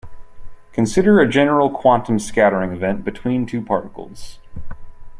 Consider 0.71 1.19
a 1.19 1.29
general 1.29 1.69
quantum 1.69 2.17
scattering 2.17 2.71
event 2.71 3.03
between 3.03 3.45
two 3.45 3.61
particles. 3.61 4.39